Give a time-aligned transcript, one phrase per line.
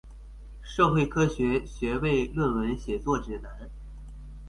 [0.63, 3.69] 社會科學學位論文寫作指南